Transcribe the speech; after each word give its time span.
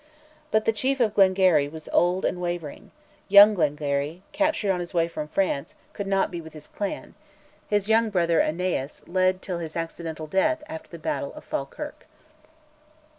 But 0.49 0.65
the 0.65 0.71
chief 0.73 0.99
of 0.99 1.13
Glengarry 1.13 1.67
was 1.67 1.87
old 1.93 2.25
and 2.25 2.41
wavering; 2.41 2.89
young 3.29 3.53
Glengarry, 3.53 4.23
captured 4.31 4.71
on 4.71 4.79
his 4.79 4.95
way 4.95 5.07
from 5.07 5.27
France, 5.27 5.75
could 5.93 6.07
not 6.07 6.31
be 6.31 6.41
with 6.41 6.53
his 6.53 6.67
clan; 6.67 7.13
his 7.67 7.87
young 7.87 8.09
brother 8.09 8.41
AEneas 8.41 9.03
led 9.05 9.43
till 9.43 9.59
his 9.59 9.75
accidental 9.75 10.25
death 10.25 10.63
after 10.67 10.89
the 10.89 10.97
battle 10.97 11.35
of 11.35 11.43
Falkirk. 11.43 12.07